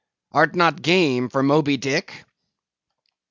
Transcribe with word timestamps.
art 0.31 0.55
not 0.55 0.81
game 0.81 1.29
for 1.29 1.43
Moby 1.43 1.77
Dick?" 1.77 2.25